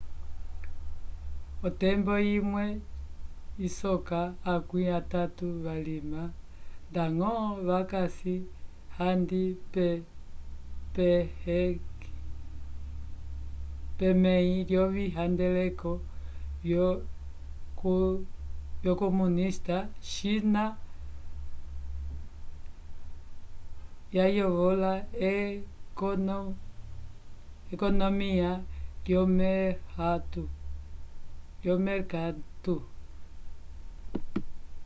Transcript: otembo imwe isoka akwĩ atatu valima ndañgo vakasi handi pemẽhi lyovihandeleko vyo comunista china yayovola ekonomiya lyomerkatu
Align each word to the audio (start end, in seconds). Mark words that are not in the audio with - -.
otembo 1.67 2.13
imwe 2.37 2.65
isoka 3.67 4.19
akwĩ 4.53 4.83
atatu 4.99 5.45
valima 5.65 6.21
ndañgo 6.89 7.31
vakasi 7.67 8.35
handi 8.97 9.43
pemẽhi 13.99 14.55
lyovihandeleko 14.69 15.91
vyo 18.81 18.93
comunista 19.01 19.77
china 20.09 20.63
yayovola 24.17 24.91
ekonomiya 27.71 28.51
lyomerkatu 31.63 32.75